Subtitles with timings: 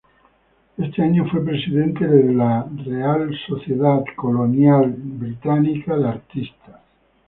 [0.79, 6.55] Este año fue presidente de la "Royal British Colonial Society of Artists".